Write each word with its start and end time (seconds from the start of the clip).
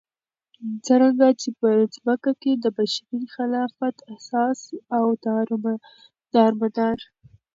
څرنګه 0.85 1.27
چې 1.41 1.49
په 1.59 1.69
ځمكه 1.95 2.31
كې 2.41 2.51
دبشري 2.63 3.23
خلافت 3.35 3.95
اساس 4.15 4.59
او 4.97 5.05
دارمدار 6.33 6.97